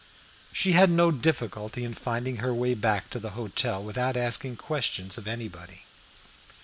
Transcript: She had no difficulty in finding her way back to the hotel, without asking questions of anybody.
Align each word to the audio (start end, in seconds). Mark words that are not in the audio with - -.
She 0.51 0.71
had 0.71 0.89
no 0.89 1.11
difficulty 1.11 1.83
in 1.83 1.93
finding 1.93 2.37
her 2.37 2.51
way 2.55 2.73
back 2.73 3.11
to 3.11 3.19
the 3.19 3.37
hotel, 3.37 3.83
without 3.83 4.17
asking 4.17 4.55
questions 4.55 5.15
of 5.15 5.27
anybody. 5.27 5.83